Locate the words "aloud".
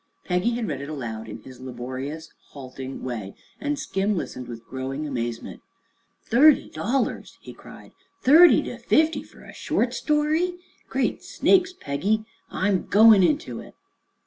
0.89-1.27